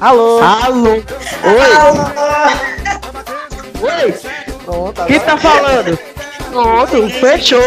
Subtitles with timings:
[0.00, 0.40] Alô?
[0.42, 0.92] Alô?
[0.92, 1.02] Oi?
[3.82, 4.14] Oi?
[4.64, 5.98] Pronto, Quem tá falando?
[6.50, 7.60] Pronto, fechou.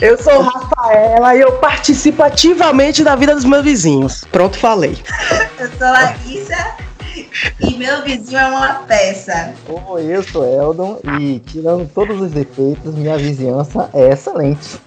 [0.00, 4.24] Eu sou Rafaela e eu participo ativamente da vida dos meus vizinhos.
[4.30, 4.96] Pronto, falei.
[5.58, 6.76] Eu sou Larissa
[7.82, 9.52] meu vizinho é uma peça.
[9.88, 14.78] Oi, eu sou Eldon e tirando todos os defeitos, minha vizinhança é excelente.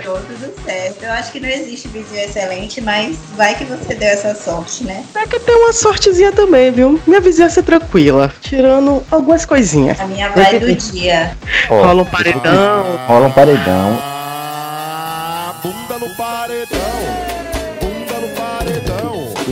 [0.00, 1.02] Pronto, tudo certo.
[1.02, 5.04] Eu acho que não existe vizinho excelente, mas vai que você deu essa sorte, né?
[5.16, 7.00] É que tem uma sortezinha também, viu?
[7.04, 9.98] Minha vizinhança é tranquila, tirando algumas coisinhas.
[9.98, 11.36] A minha vai do dia.
[11.68, 12.96] Ó, Rola um paredão.
[13.08, 13.98] rola um paredão.
[13.98, 17.21] Paredão, bunda no paredão.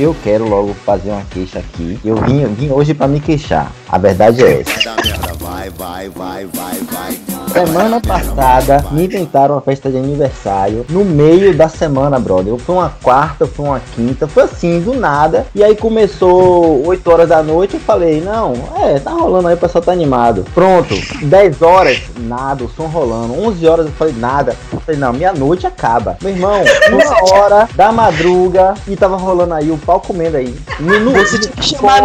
[0.01, 2.01] Eu quero logo fazer uma queixa aqui.
[2.03, 3.71] Eu vim, eu vim hoje pra me queixar.
[3.87, 4.95] A verdade é essa.
[5.39, 7.40] Vai, vai, vai, vai, vai.
[7.53, 12.57] Semana passada me inventaram uma festa de aniversário no meio da semana, brother.
[12.59, 15.47] Foi uma quarta, foi uma quinta, foi assim, do nada.
[15.55, 17.75] E aí começou 8 horas da noite.
[17.75, 20.45] Eu falei, não, é, tá rolando aí, o pessoal tá animado.
[20.55, 23.35] Pronto, 10 horas, nada, o som rolando.
[23.47, 24.57] 11 horas eu falei, nada.
[24.73, 26.17] Eu falei, não, meia-noite acaba.
[26.23, 26.63] Meu irmão,
[26.93, 30.55] uma hora da madruga e tava rolando aí o pau comendo aí.
[30.79, 31.19] Minuto
[31.61, 32.03] chamar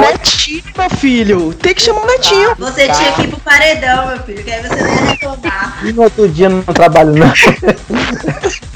[0.55, 1.53] Netinho, meu filho.
[1.53, 2.55] Tem que chamar Netinho.
[2.57, 5.85] Você tinha que ir pro paredão, meu filho, que aí você não ia reclamar.
[5.85, 7.31] E no outro dia não trabalho não.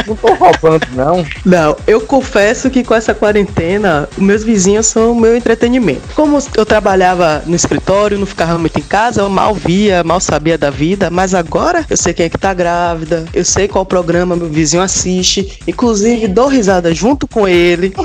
[0.08, 1.25] não tô roubando não.
[1.45, 6.02] Não, eu confesso que com essa quarentena, meus vizinhos são o meu entretenimento.
[6.16, 10.57] Como eu trabalhava no escritório, não ficava muito em casa, eu mal via, mal sabia
[10.57, 14.35] da vida, mas agora eu sei quem é que tá grávida, eu sei qual programa
[14.35, 17.94] meu vizinho assiste, inclusive dou risada junto com ele.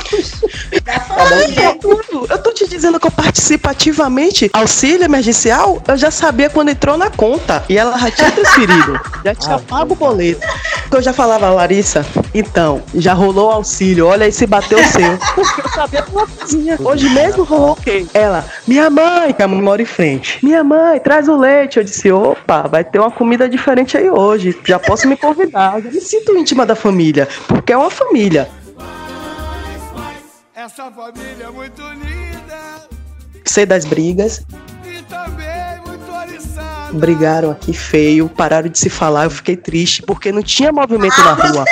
[1.15, 1.75] Família.
[1.81, 2.27] Tudo.
[2.29, 4.51] Eu tô te dizendo que eu participo ativamente.
[4.53, 7.65] Auxílio emergencial, eu já sabia quando entrou na conta.
[7.69, 9.01] E ela já tinha transferido.
[9.25, 10.47] Já tinha pago o boleto.
[10.87, 14.07] Então eu já falava, Larissa, então, já rolou o auxílio.
[14.07, 15.17] Olha aí se bateu o seu.
[15.35, 16.77] Porque eu sabia que uma coisinha.
[16.79, 18.07] Hoje mesmo rolou o quê?
[18.13, 20.45] Ela, minha mãe, que a mãe mora em frente.
[20.45, 21.79] Minha mãe, traz o leite.
[21.79, 24.59] Eu disse, opa, vai ter uma comida diferente aí hoje.
[24.65, 25.83] Já posso me convidar.
[25.83, 27.27] Eu me sinto íntima da família.
[27.49, 28.49] Porque é uma família.
[30.55, 32.89] Essa família é muito linda
[33.45, 34.45] Sei das brigas,
[36.95, 41.33] brigaram aqui feio, pararam de se falar, eu fiquei triste porque não tinha movimento na
[41.33, 41.65] rua.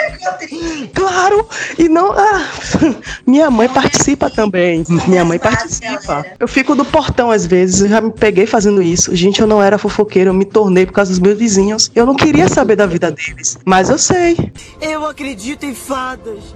[0.95, 1.49] Claro!
[1.79, 2.13] E não.
[2.13, 2.43] ah,
[3.27, 4.85] minha mãe participa também.
[5.07, 6.25] Minha mãe participa.
[6.39, 9.15] Eu fico do portão às vezes, eu já me peguei fazendo isso.
[9.15, 11.91] Gente, eu não era fofoqueira, eu me tornei por causa dos meus vizinhos.
[11.95, 14.37] Eu não queria saber da vida deles, mas eu sei.
[14.81, 16.55] Eu acredito em fadas.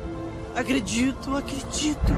[0.54, 2.16] Acredito, acredito.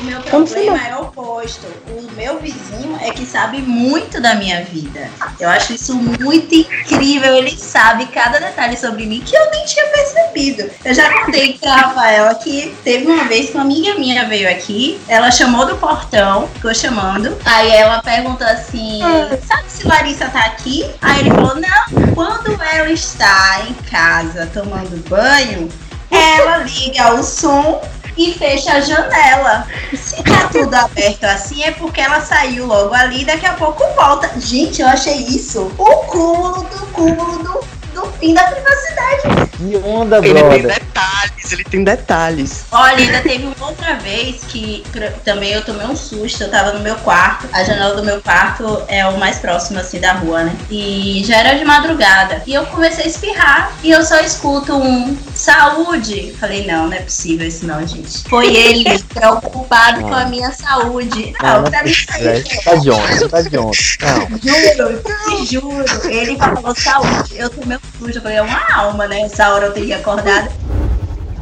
[0.00, 1.66] O meu problema é o oposto.
[1.88, 5.10] O meu vizinho é que sabe muito da minha vida.
[5.40, 7.34] Eu acho isso muito incrível.
[7.34, 10.70] Ele sabe cada detalhe sobre mim que eu nem tinha percebido.
[10.84, 15.00] Eu já contei pra Rafaela que teve uma vez que uma amiga minha veio aqui,
[15.08, 17.36] ela chamou do portão, ficou chamando.
[17.44, 19.00] Aí ela perguntou assim:
[19.46, 20.88] sabe se Larissa tá aqui?
[21.02, 25.68] Aí ele falou: não, quando ela está em casa tomando banho,
[26.10, 27.82] ela liga o som
[28.18, 29.66] e fecha a janela.
[29.94, 34.28] Se tá tudo aberto assim, é porque ela saiu logo ali daqui a pouco volta.
[34.40, 39.48] Gente, eu achei isso o cúmulo do cúmulo do, do fim da privacidade.
[39.56, 40.74] Que onda, Ele tem brother.
[40.74, 42.64] detalhes, ele tem detalhes.
[42.70, 44.84] Olha, ainda teve uma outra vez que
[45.24, 46.42] também eu tomei um susto.
[46.44, 47.48] Eu tava no meu quarto.
[47.52, 50.56] A janela do meu quarto é o mais próximo, assim, da rua, né?
[50.70, 52.42] E já era de madrugada.
[52.46, 53.72] E eu comecei a espirrar.
[53.82, 56.34] E eu só escuto um saúde.
[56.38, 58.22] Falei, não, não é possível isso não, gente.
[58.28, 61.34] Foi ele preocupado com a minha saúde.
[61.42, 62.62] Não, Não, pra mim É, saiu.
[62.64, 63.70] Tá de onda, tá de onda.
[64.00, 64.38] Não.
[64.38, 65.84] Juro, te juro.
[66.10, 67.36] Ele falou saúde.
[67.36, 68.18] Eu tomei um susto.
[68.18, 69.22] Eu falei, é uma alma, né?
[69.22, 70.50] Essa hora eu teria acordado.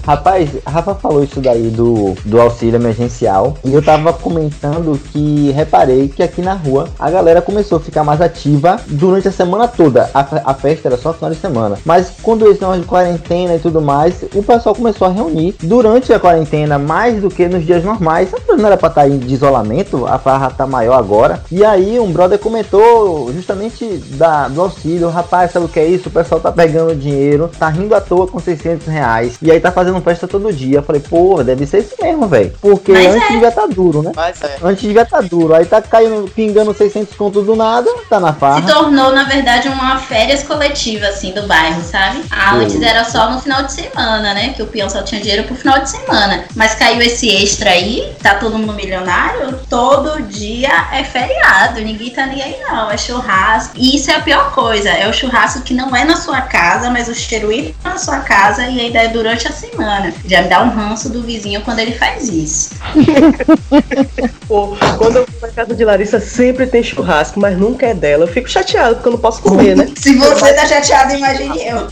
[0.06, 3.56] Rapaz, Rafa falou isso daí do, do auxílio emergencial.
[3.64, 8.04] E eu tava comentando que reparei que aqui na rua a galera começou a ficar
[8.04, 10.08] mais ativa durante a semana toda.
[10.14, 11.76] A, a festa era só final de semana.
[11.84, 16.12] Mas quando esse negócio de quarentena e tudo mais, o pessoal começou a reunir durante
[16.12, 18.30] a quarentena mais do que nos dias normais.
[18.48, 21.42] Não era pra estar de isolamento, a farra tá maior agora.
[21.50, 25.08] E aí um brother comentou justamente da, do auxílio.
[25.08, 26.08] Rapaz, sabe o que é isso?
[26.08, 29.36] O pessoal tá pegando dinheiro, tá rindo à toa com 600 reais.
[29.42, 30.78] E aí tá fazendo fazendo festa todo dia.
[30.78, 32.52] Eu falei, pô, deve ser isso mesmo, velho.
[32.60, 33.32] Porque Mas antes é.
[33.32, 34.12] devia tá duro, né?
[34.14, 34.56] Mas é.
[34.62, 35.54] Antes devia tá duro.
[35.54, 38.72] Aí tá caindo, pingando 600 contos do nada, tá na Se farra.
[38.72, 42.22] tornou, na verdade, uma férias coletiva, assim, do bairro, sabe?
[42.30, 44.50] Ah, antes era só no final de semana, né?
[44.54, 46.44] Que o peão só tinha dinheiro pro final de semana.
[46.54, 51.80] Mas caiu esse extra aí, tá todo mundo milionário, todo dia é feriado.
[51.80, 52.90] Ninguém tá nem aí, não.
[52.90, 53.74] É churrasco.
[53.76, 54.88] E isso é a pior coisa.
[54.90, 58.20] É o churrasco que não é na sua casa, mas o cheiro entra na sua
[58.20, 59.85] casa e ainda é durante a semana.
[60.24, 62.74] Já me dá um ranço do vizinho quando ele faz isso.
[64.46, 68.24] Pô, quando eu vou pra casa de Larissa, sempre tem churrasco, mas nunca é dela.
[68.24, 69.88] Eu fico chateado porque eu não posso comer, né?
[69.96, 71.88] Se você tá chateado, imagine eu.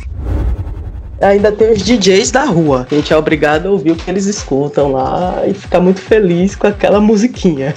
[1.20, 2.86] Ainda tem os DJs da rua.
[2.90, 6.54] A gente é obrigado a ouvir o que eles escutam lá e ficar muito feliz
[6.54, 7.74] com aquela musiquinha.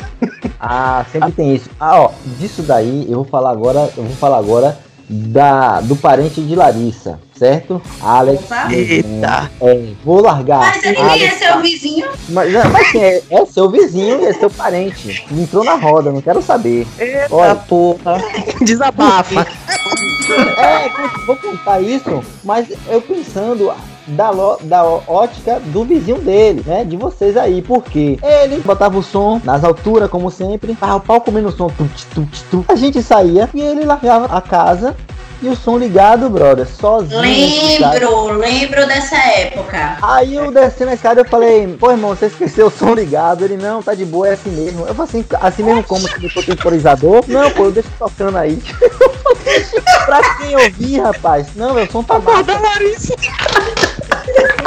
[0.59, 1.69] Ah, sempre tem isso.
[1.79, 4.77] Ah, ó, disso daí eu vou falar agora, eu vou falar agora
[5.09, 7.81] da do parente de Larissa, certo?
[8.01, 8.43] Alex.
[8.43, 8.73] Opa.
[8.73, 9.51] Eita.
[9.61, 10.59] É, vou largar.
[10.59, 12.07] Mas ele Alex, é seu vizinho.
[12.29, 15.25] Mas, mas sim, é, é seu vizinho e é seu parente.
[15.31, 16.85] Entrou na roda, não quero saber.
[16.99, 17.55] Eita Olha.
[17.55, 18.21] porra.
[18.61, 19.47] Desabafa.
[20.57, 20.89] É,
[21.25, 23.71] vou contar isso, mas eu pensando
[24.07, 26.83] da, lo- da ótica do vizinho dele, né?
[26.85, 27.61] De vocês aí.
[27.61, 30.77] Porque ele botava o som nas alturas, como sempre.
[30.81, 31.67] Ah, o pau comendo o som.
[31.69, 32.65] Tut, tut, tut.
[32.71, 34.95] A gente saía e ele largava a casa
[35.41, 36.67] e o som ligado, brother.
[36.67, 37.19] Sozinho.
[37.21, 39.97] Lembro, lembro dessa época.
[40.01, 43.43] Aí eu descendo a escada eu falei, pô irmão, você esqueceu o som ligado?
[43.43, 44.85] Ele, não, tá de boa, é assim mesmo.
[44.87, 47.23] Eu falei assim, assim mesmo como se for temporizador?
[47.27, 48.59] Não, pô, deixa tocando aí.
[50.05, 51.47] pra quem ouvir, rapaz?
[51.55, 52.59] Não, meu som tá massa.
[52.59, 53.13] Larissa.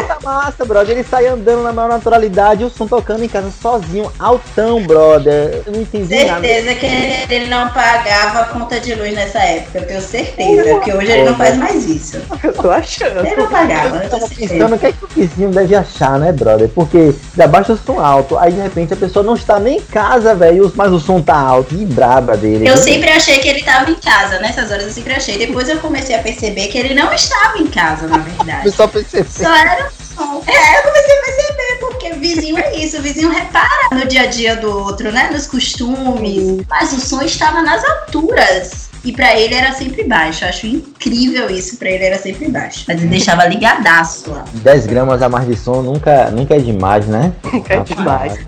[0.06, 0.96] Tá massa, brother.
[0.96, 5.62] Ele sai andando na maior naturalidade, o som tocando em casa sozinho, altão, brother.
[5.66, 6.40] Eu não entendi nada.
[6.46, 6.86] Certeza que
[7.34, 10.70] ele não pagava a conta de luz nessa época, eu tenho certeza.
[10.70, 12.20] Porque hoje ele não faz mais isso.
[12.42, 13.20] Eu tô achando.
[13.26, 14.54] Ele não pagava, eu Eu tenho tava certeza.
[14.54, 16.68] pensando o que é que o vizinho deve achar, né, brother?
[16.70, 19.80] Porque já baixa o som alto, aí de repente a pessoa não está nem em
[19.80, 21.74] casa, velho, mas o som tá alto.
[21.74, 22.68] Que braba dele.
[22.68, 25.38] Eu sempre achei que ele estava em casa, nessas horas eu sempre achei.
[25.38, 28.66] Depois eu comecei a perceber que ele não estava em casa, na verdade.
[28.66, 29.28] Eu só percebi.
[29.30, 30.42] Só era um som.
[30.46, 34.26] É, eu comecei a perceber, porque vizinho é isso, o vizinho repara no dia a
[34.26, 35.30] dia do outro, né?
[35.32, 36.64] Nos costumes.
[36.68, 38.90] Mas o som estava nas alturas.
[39.02, 40.44] E pra ele era sempre baixo.
[40.44, 42.84] Eu acho incrível isso, pra ele era sempre baixo.
[42.86, 44.44] Mas ele deixava ligadaço lá.
[44.52, 47.32] 10 gramas a mais de som nunca, nunca é demais, né?
[47.42, 48.38] Nunca é demais.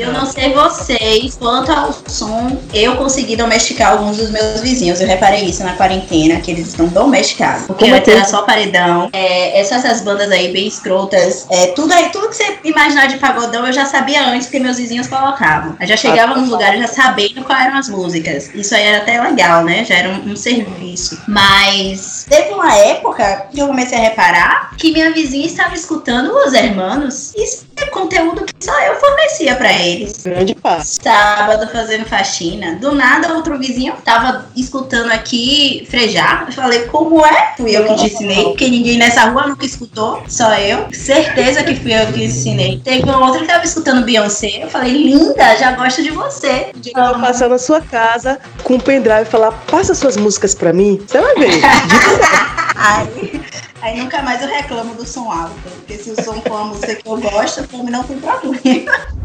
[0.00, 4.98] Eu não sei vocês, quanto ao som, eu consegui domesticar alguns dos meus vizinhos.
[4.98, 7.66] Eu reparei isso na quarentena, que eles estão domesticados.
[7.66, 8.18] Porque Como antes assim?
[8.18, 9.10] era só paredão.
[9.12, 11.46] É, essas, essas bandas aí bem escrotas.
[11.50, 14.78] É, tudo aí, tudo que você imaginar de pagodão, eu já sabia antes que meus
[14.78, 15.76] vizinhos colocavam.
[15.78, 18.48] Eu já chegava nos lugares já sabendo quais eram as músicas.
[18.54, 19.84] Isso aí era até legal, né?
[19.84, 21.20] Já era um, um serviço.
[21.28, 26.54] Mas teve uma época que eu comecei a reparar que minha vizinha estava escutando os
[26.54, 27.34] hermanos.
[27.36, 30.22] Isso é conteúdo que só eu fornecia pra eles.
[30.22, 30.98] Grande passo.
[31.02, 32.76] Sábado fazendo faxina.
[32.76, 36.44] Do nada, outro vizinho tava escutando aqui frejar.
[36.46, 37.54] Eu falei, como é?
[37.56, 40.86] Fui eu que te ensinei, porque ninguém nessa rua nunca escutou, só eu.
[40.92, 42.80] Certeza que fui eu que ensinei.
[42.82, 44.62] Teve um outro que tava escutando Beyoncé.
[44.62, 46.70] Eu falei, linda, já gosto de você.
[46.94, 50.72] Eu vou passar na sua casa com um pendrive e falar, passa suas músicas pra
[50.72, 51.60] mim, você vai ver.
[52.82, 53.42] Aí,
[53.82, 55.54] aí nunca mais eu reclamo do som alto.
[55.62, 59.19] Porque se o som for uma música que eu gosto, pra mim não tem problema.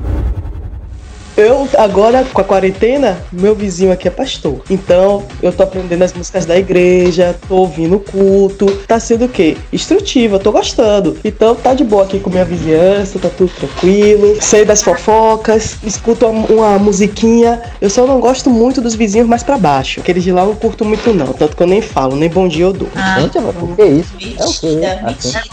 [1.38, 4.62] Eu, agora, com a quarentena, meu vizinho aqui é pastor.
[4.70, 8.68] Então, eu tô aprendendo as músicas da igreja, tô ouvindo o culto.
[8.88, 9.58] Tá sendo o quê?
[9.74, 11.18] Instrutivo, eu tô gostando.
[11.26, 14.38] Então, tá de boa aqui com minha vizinhança, tá tudo tranquilo.
[14.42, 17.62] Sei das fofocas, escuto uma, uma musiquinha.
[17.82, 20.00] Eu só não gosto muito dos vizinhos mais pra baixo.
[20.00, 21.34] Aqueles de lá eu não curto muito, não.
[21.34, 22.88] Tanto que eu nem falo, nem bom dia eu dou.
[23.20, 24.14] Gente, mas por que isso?
[24.40, 24.68] É o quê?
[24.68, 25.34] Mentira, Assim?
[25.34, 25.44] mentira.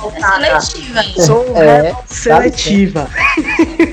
[0.46, 1.02] É seletiva.
[1.26, 3.08] Sou É, seletiva.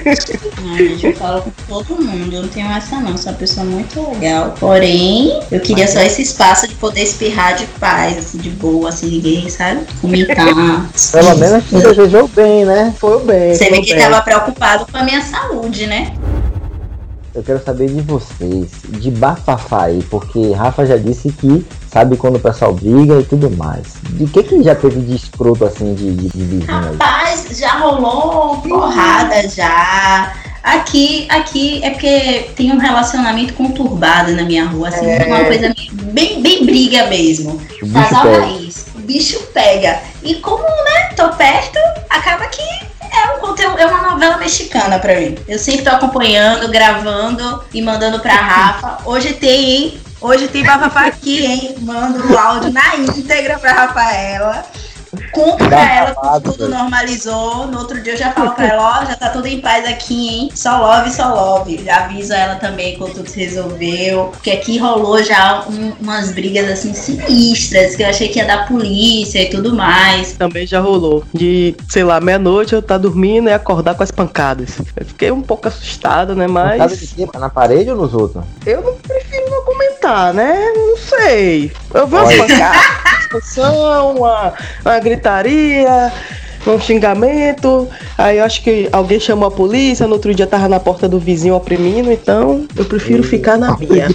[0.09, 3.65] Ai, gente, eu falo com todo mundo, eu não tenho essa não, sou uma pessoa
[3.65, 4.55] muito legal.
[4.59, 9.07] Porém, eu queria só esse espaço de poder espirrar de paz, assim, de boa, assim,
[9.07, 9.81] ninguém, sabe?
[10.01, 10.89] Comentar.
[11.11, 12.93] Pelo menos você desejou bem, né?
[12.97, 13.53] Foi bem.
[13.53, 14.03] Você vê que bem.
[14.03, 16.13] tava preocupado com a minha saúde, né?
[17.33, 22.37] Eu quero saber de vocês, de bafafá aí, porque Rafa já disse que sabe quando
[22.37, 23.97] o pessoal briga e tudo mais.
[24.09, 26.97] De que que já teve de escroto assim de, de, de vizinho aí?
[26.97, 30.33] Rapaz, já rolou porrada já.
[30.61, 35.73] Aqui, aqui é porque tem um relacionamento conturbado na minha rua, assim, uma coisa
[36.11, 37.51] bem, bem briga mesmo.
[37.81, 38.39] O bicho Casal pega.
[38.41, 38.85] raiz.
[38.93, 39.99] O bicho pega.
[40.21, 41.79] E como, né, tô perto,
[42.09, 45.37] acaba que é um conteúdo, é uma novela mexicana pra mim.
[45.47, 48.99] Eu sempre tô acompanhando, gravando e mandando pra Rafa.
[49.05, 50.01] Hoje tem, hein?
[50.21, 51.75] Hoje tem bafafá aqui, hein?
[51.79, 54.65] Mando o áudio na íntegra pra Rafaela.
[55.31, 56.69] Conto pra ela que tudo velho.
[56.69, 57.67] normalizou.
[57.67, 60.27] No outro dia eu já falo pra ela, ó, já tá tudo em paz aqui,
[60.29, 60.49] hein?
[60.53, 61.81] Só love, só love.
[61.83, 64.25] Já aviso ela também quando tudo se resolveu.
[64.31, 68.67] Porque aqui rolou já um- umas brigas assim sinistras, que eu achei que ia dar
[68.67, 70.33] polícia e tudo mais.
[70.33, 71.23] Também já rolou.
[71.33, 74.77] De, sei lá, meia-noite eu tá dormindo e acordar com as pancadas.
[74.95, 76.45] Eu fiquei um pouco assustado, né?
[76.45, 77.27] De Mas quê?
[77.39, 78.43] Na parede ou nos outros?
[78.65, 80.71] eu não prefiro não comentar, né?
[80.75, 81.71] Não sei.
[81.93, 82.37] Eu vi Olha.
[82.37, 82.81] pancadas,
[83.39, 86.11] discussão, uma, uma gritaria.
[86.67, 90.77] Um xingamento, aí eu acho que alguém chamou a polícia, no outro dia tava na
[90.77, 94.09] porta do vizinho oprimindo, então eu prefiro ficar na minha.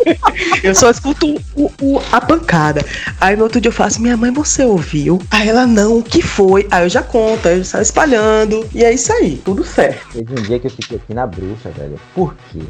[0.64, 2.80] Eu só escuto o- o- a pancada.
[3.20, 5.20] Aí no outro dia eu faço, minha mãe, você ouviu?
[5.30, 6.66] Aí ela, não, o que foi?
[6.70, 8.66] Aí eu já conto, aí eu saio espalhando.
[8.74, 10.06] E é isso aí, tudo certo.
[10.14, 12.00] Teve um dia que eu fiquei aqui na bruxa, velho.
[12.14, 12.60] Por quê?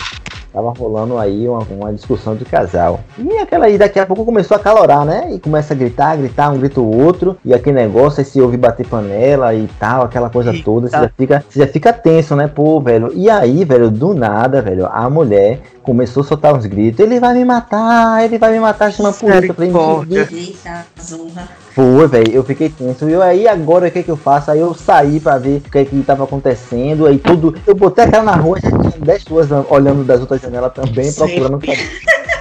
[0.54, 3.00] Tava rolando aí uma, uma discussão de casal.
[3.18, 5.34] E aquela aí daqui a pouco começou a calorar, né?
[5.34, 7.36] E começa a gritar, gritar, um grita o outro.
[7.44, 10.64] E aquele negócio, aí se ouve bater panela e tal, aquela coisa Eita.
[10.64, 10.88] toda.
[10.88, 12.46] Você já, fica, você já fica tenso, né?
[12.46, 13.10] Pô, velho.
[13.14, 17.00] E aí, velho, do nada, velho, a mulher começou a soltar uns gritos.
[17.00, 19.46] Ele vai me matar, ele vai me matar, chama a polícia.
[19.46, 20.30] Eu falei, meu Deus.
[20.30, 21.63] Eita, zorra.
[21.74, 23.08] Foi, velho, eu fiquei tenso.
[23.08, 24.50] E eu aí agora o que que eu faço?
[24.50, 27.06] Aí eu saí pra ver o que é que tava acontecendo.
[27.06, 27.54] Aí tudo.
[27.66, 31.04] Eu botei a cara na rua, já tinha 10 pessoas olhando das outras janelas também,
[31.10, 31.18] Sim.
[31.18, 31.58] procurando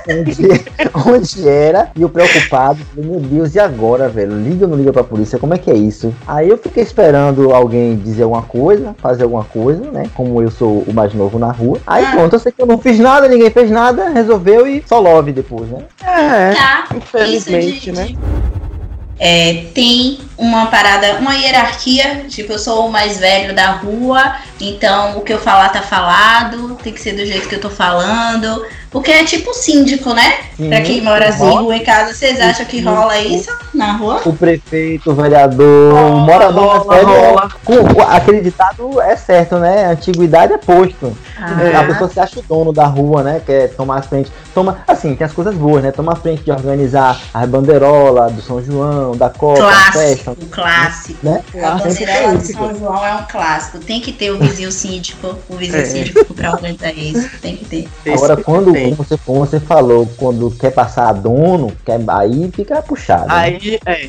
[0.10, 0.66] onde,
[1.08, 1.90] onde era.
[1.96, 4.38] E eu preocupado, falei, meu Deus, e agora, velho?
[4.38, 5.40] Liga ou não liga pra polícia?
[5.40, 6.14] Como é que é isso?
[6.28, 10.10] Aí eu fiquei esperando alguém dizer alguma coisa, fazer alguma coisa, né?
[10.14, 11.80] Como eu sou o mais novo na rua.
[11.88, 12.12] Aí Ah.
[12.12, 15.32] pronto, eu sei que eu não fiz nada, ninguém fez nada, resolveu e só love
[15.32, 15.80] depois, né?
[16.06, 18.16] É, Tá, infelizmente, isso de- né?
[19.20, 25.18] É, tem uma parada, uma hierarquia, tipo, eu sou o mais velho da rua, então
[25.18, 28.66] o que eu falar tá falado, tem que ser do jeito que eu tô falando.
[28.94, 30.36] Porque é tipo síndico, né?
[30.56, 30.70] Sim.
[30.70, 31.62] Pra quem mora assim, Rola.
[31.62, 34.22] rua em casa, vocês acham que rola isso na rua?
[34.24, 37.08] o prefeito, o vereador, o morador rola, velho.
[37.08, 37.50] rola.
[37.66, 39.88] Com- com- aquele ditado é certo, né?
[39.88, 41.18] Antiguidade é posto.
[41.38, 41.80] Ah.
[41.80, 43.42] A pessoa se acha o dono da rua, né?
[43.46, 44.32] Quer tomar a frente.
[44.54, 45.92] Toma, assim, tem as coisas boas, né?
[45.92, 50.36] Toma a frente de organizar a banderola do São João, da Copa, a festa.
[50.36, 51.20] Clássico, clássico.
[51.24, 51.42] Né?
[51.64, 52.60] A banderola do Clássico.
[52.60, 53.80] São João é um clássico.
[53.80, 55.86] Tem que ter o vizinho síndico, o vizinho É.
[55.86, 57.28] síndico pra organizar isso.
[57.42, 57.90] Tem que ter.
[58.14, 58.44] Agora, Esse
[58.90, 59.18] quando tem.
[59.18, 63.28] você, como você falou, quando quer passar a dono, quer, aí fica puxado.
[63.28, 63.34] né?
[63.36, 64.08] Aí, é.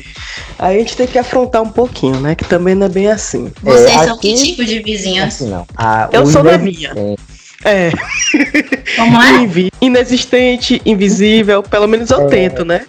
[0.57, 2.35] Aí a gente tem que afrontar um pouquinho, né?
[2.35, 3.51] Que também não é bem assim.
[3.61, 5.27] Vocês É, são que aqui- tipo de vizinhos?
[5.27, 5.65] Assim não.
[5.75, 7.19] A- Eu sou da inexistente.
[7.63, 7.89] É,
[8.95, 9.37] Como é?
[9.41, 12.27] invi- inexistente, invisível, pelo menos eu É.
[12.27, 12.85] tento, né?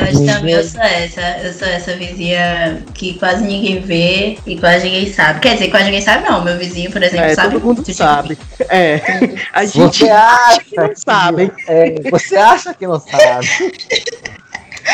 [0.00, 1.20] Mas também eu sou essa.
[1.42, 5.40] Eu sou essa vizinha que quase ninguém vê e quase ninguém sabe.
[5.40, 6.42] Quer dizer, quase ninguém sabe, não.
[6.44, 8.38] Meu vizinho, por exemplo, É, sabe todo mundo de sabe.
[8.68, 9.00] É.
[9.52, 11.52] A gente Você acha que não sabe.
[11.68, 13.48] É, você acha que não sabe?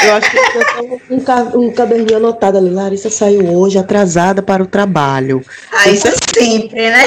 [0.05, 2.69] Eu acho que eu tenho um, ca- um caderninho anotado ali.
[2.69, 5.43] Larissa saiu hoje atrasada para o trabalho.
[5.73, 7.05] Ah, isso é sempre, né?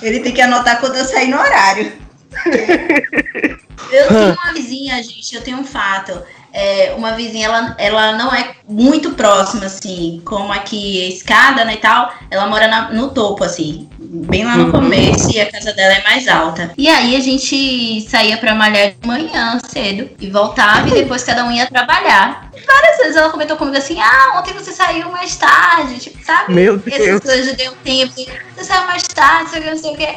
[0.00, 1.92] Ele tem que anotar quando eu sair no horário.
[3.92, 6.22] Eu tenho uma vizinha, gente, eu tenho um fato.
[6.52, 11.74] É, uma vizinha, ela, ela não é muito próxima, assim, como aqui a escada, né,
[11.74, 12.12] e tal.
[12.30, 14.70] Ela mora na- no topo, assim, bem lá no Uhum.
[14.72, 16.70] começo, e a casa dela é mais alta.
[16.76, 21.44] E aí a gente saía pra malhar de manhã cedo e voltava, e depois cada
[21.44, 22.50] um ia trabalhar.
[22.66, 26.52] Várias vezes ela comentou comigo assim: ah, ontem você saiu mais tarde, tipo, sabe?
[26.52, 27.20] Meu Essas Deus.
[27.20, 29.96] coisas de deu tempo, assim, você saiu mais tarde, sei o que, não sei o
[29.96, 30.08] que.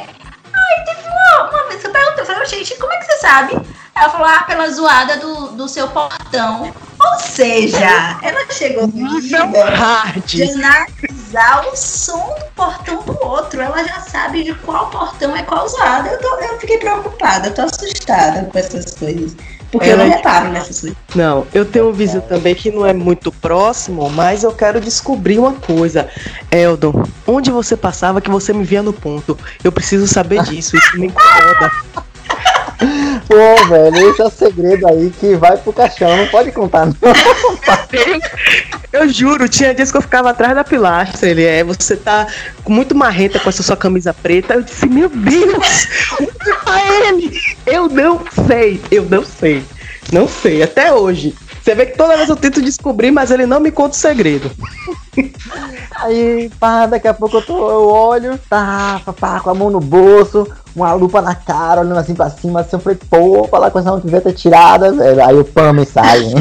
[0.68, 3.16] Aí teve uma, uma vez que eu perguntei, eu falei, gente, como é que você
[3.18, 3.56] sabe?
[3.94, 6.70] Ela falou, ah, pela zoada do, do seu portão.
[7.02, 9.46] Ou seja, ela chegou no nível
[10.26, 13.60] de analisar o som do portão do outro.
[13.60, 16.08] Ela já sabe de qual portão é qual zoada.
[16.10, 19.34] Eu, tô- eu fiquei preocupada, eu tô assustada com essas coisas.
[19.78, 20.96] Porque eu não reparo nessas coisas.
[21.14, 25.38] Não, eu tenho um vizinho também que não é muito próximo, mas eu quero descobrir
[25.38, 26.08] uma coisa.
[26.50, 29.38] Eldon, onde você passava que você me via no ponto?
[29.62, 31.70] Eu preciso saber disso, isso me incomoda.
[33.26, 36.94] Pô, velho, esse é o segredo aí que vai pro caixão, não pode contar, não.
[38.92, 41.28] Eu juro, tinha dias que eu ficava atrás da pilastra.
[41.28, 42.26] Ele é, você tá
[42.66, 44.54] muito marrenta com essa sua camisa preta.
[44.54, 45.88] Eu disse, meu Deus,
[46.20, 46.32] onde
[46.64, 47.38] tá ele?
[47.66, 49.62] Eu não sei, eu não sei.
[50.12, 51.34] Não sei, até hoje.
[51.62, 54.50] Você vê que toda vez eu tento descobrir, mas ele não me conta o segredo.
[55.96, 59.70] Aí, pá, daqui a pouco eu, tô, eu olho, tá, pá, pá, com a mão
[59.70, 63.70] no bolso, uma lupa na cara, olhando assim pra cima, assim, eu falei, pô, falar
[63.70, 65.24] com essa mão que devia ter tirada, velho.
[65.24, 66.34] Aí eu pã mensagem.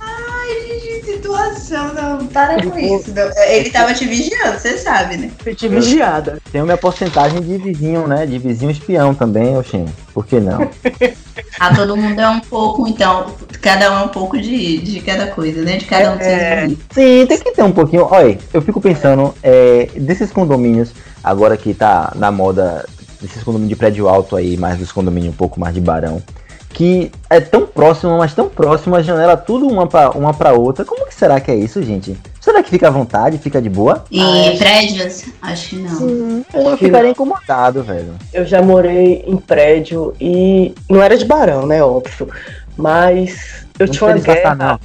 [0.00, 1.92] Ai, gente, que situação.
[1.94, 3.12] Não, para com isso.
[3.12, 3.30] não.
[3.48, 5.30] Ele tava te vigiando, você sabe, né?
[5.42, 6.38] Fui te vigiada.
[6.52, 8.24] Tenho minha porcentagem de vizinho, né?
[8.26, 9.84] De vizinho espião também, Oxê.
[10.12, 10.70] Por que não?
[11.60, 13.26] Ah, todo mundo é um pouco, então,
[13.64, 15.78] cada um é um pouco de, de cada coisa, né?
[15.78, 16.68] De cada um dos seus É.
[16.68, 18.06] Sim, tem que ter um pouquinho.
[18.10, 20.92] Olha, eu fico pensando, é, desses condomínios,
[21.22, 22.84] agora que tá na moda,
[23.22, 26.22] desses condomínios de prédio alto aí, mais dos condomínios um pouco mais de barão,
[26.68, 30.84] que é tão próximo, mas tão próximo, a janela tudo uma pra, uma pra outra.
[30.84, 32.18] Como que será que é isso, gente?
[32.40, 34.04] Será que fica à vontade, fica de boa?
[34.10, 34.20] E
[34.58, 35.24] prédios?
[35.40, 36.44] Acho que não.
[36.52, 38.12] Eu ficaria incomodado, velho.
[38.30, 41.82] Eu já morei em prédio e não era de barão, né?
[41.82, 42.28] Óbvio.
[42.76, 44.80] Mas eu Não tinha uma guerra, não.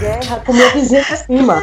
[0.00, 1.62] guerra com minha vizinha de cima.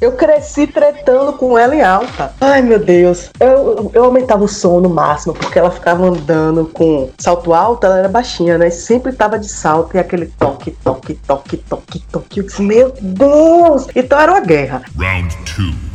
[0.00, 2.32] Eu cresci tretando com ela em alta.
[2.40, 3.30] Ai, meu Deus.
[3.40, 7.98] Eu, eu aumentava o som no máximo, porque ela ficava andando com salto alto, ela
[7.98, 8.68] era baixinha, né?
[8.70, 12.40] Sempre tava de salto e aquele toque, toque, toque, toque, toque.
[12.40, 13.86] Eu disse, meu Deus!
[13.94, 14.82] Então era uma guerra.
[14.98, 15.91] Round two.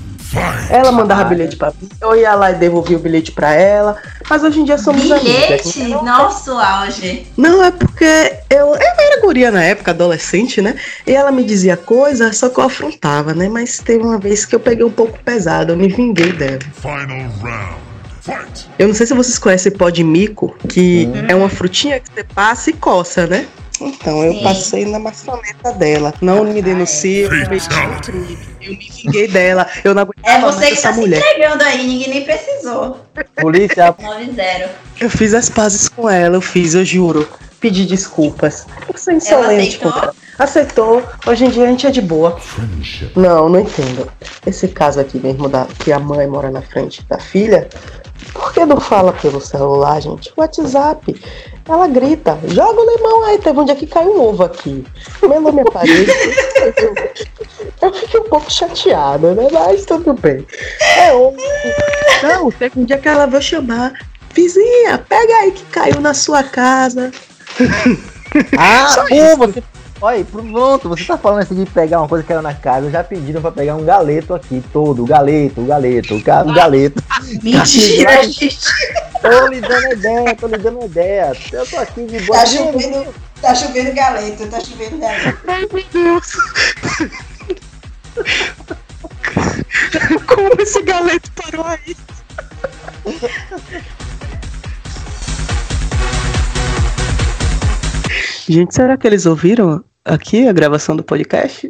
[0.70, 3.98] Ela mandava bilhete pra mim, eu ia lá e devolvia o bilhete pra ela.
[4.30, 5.74] Mas hoje em dia somos amigas.
[5.74, 5.88] Bilhete?
[5.90, 7.28] Nossa, o auge.
[7.38, 8.06] Não, é porque
[8.50, 10.76] eu, eu era guria na época, adolescente, né?
[11.06, 13.48] E ela me dizia coisa, só que eu afrontava, né?
[13.48, 16.60] Mas teve uma vez que eu peguei um pouco pesado, eu me vinguei dela.
[16.82, 17.88] Final round.
[18.22, 18.70] Fight.
[18.78, 22.24] Eu não sei se vocês conhecem pó de mico, que é uma frutinha que você
[22.26, 23.48] passa e coça, né?
[23.80, 24.44] Então, eu Sim.
[24.44, 26.14] passei na maçaneta dela.
[26.22, 28.02] Não me denuncie, eu cometi um Fatality.
[28.12, 28.38] crime.
[28.62, 29.68] Eu me vinguei dela.
[29.84, 31.20] Eu não aguentava É você mais que essa tá se mulher.
[31.20, 32.98] entregando aí, ninguém nem precisou.
[33.40, 34.68] Polícia, 9-0.
[35.00, 37.28] Eu fiz as pazes com ela, eu fiz, eu juro.
[37.60, 38.66] Pedi desculpas.
[38.96, 40.14] Ser Ela insolente ela.
[40.38, 41.02] Aceitou.
[41.26, 42.38] Hoje em dia a gente é de boa.
[42.40, 43.12] Friendship.
[43.16, 44.08] Não, não entendo.
[44.46, 47.68] Esse caso aqui mesmo da que a mãe mora na frente da filha,
[48.34, 50.32] por que não fala pelo celular, gente?
[50.38, 51.16] WhatsApp.
[51.68, 53.38] Ela grita, joga o limão aí.
[53.40, 54.86] Teve um dia que caiu um ovo aqui.
[55.22, 56.10] Melou minha parede.
[56.78, 56.96] Eu,
[57.82, 59.48] eu fiquei um pouco chateada, né?
[59.52, 60.46] Mas tudo bem.
[60.98, 61.36] É ovo.
[62.24, 63.94] Não, teve um dia que ela veio chamar.
[64.34, 67.12] Vizinha, pega aí que caiu na sua casa.
[68.58, 69.38] Ah, Só pô, isso.
[69.38, 69.64] você.
[70.00, 72.92] Olha, pronto, você tá falando assim de pegar uma coisa que caiu na casa.
[72.92, 75.02] Já pediram pra pegar um galeto aqui, todo.
[75.04, 77.02] O galeto, o galeto, o ca- o galeto.
[77.42, 78.60] Mentira, gente.
[79.30, 81.34] Tô lhe dando ideia, tô lhe dando ideia.
[81.52, 82.40] Eu tô aqui de boa.
[82.40, 85.40] Tá chovendo, tá chovendo galeto, tá chovendo galeto.
[85.48, 86.32] Ai, meu Deus.
[90.26, 91.96] Como esse galeto parou aí?
[98.48, 101.70] Gente, será que eles ouviram aqui a gravação do podcast?